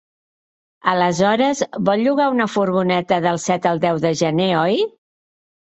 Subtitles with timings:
[0.93, 4.77] Aleshores vol llogar una furgoneta del set al deu de gener, oi?